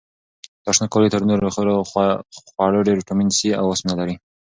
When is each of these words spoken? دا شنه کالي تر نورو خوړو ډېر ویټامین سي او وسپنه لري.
دا 0.63 0.71
شنه 0.75 0.87
کالي 0.93 1.09
تر 1.13 1.21
نورو 1.29 1.53
خوړو 2.55 2.85
ډېر 2.87 2.95
ویټامین 2.97 3.29
سي 3.37 3.49
او 3.59 3.65
وسپنه 3.71 3.93
لري. 3.99 4.15